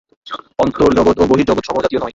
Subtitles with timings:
[0.59, 2.09] অন্তর্জগৎ ও বহির্জগৎ সমজাতীয় নয়।